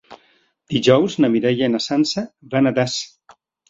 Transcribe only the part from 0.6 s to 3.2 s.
Dijous na Mireia i na Sança van a Das.